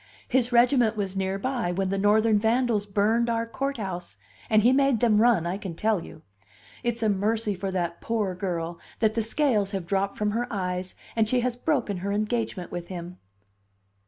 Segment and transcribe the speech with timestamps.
[0.27, 4.17] His regiment was near by when the Northern vandals burned our courthouse,
[4.49, 6.23] and he made them run, I can tell you!
[6.81, 10.95] It's a mercy for that poor girl that the scales have dropped from her eyes
[11.15, 13.19] and she has broken her engagement with him."